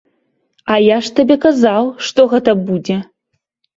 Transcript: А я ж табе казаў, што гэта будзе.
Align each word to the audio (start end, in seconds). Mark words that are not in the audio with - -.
А 0.75 0.77
я 0.83 0.97
ж 1.09 1.11
табе 1.21 1.37
казаў, 1.45 1.91
што 2.07 2.27
гэта 2.35 2.51
будзе. 2.71 2.97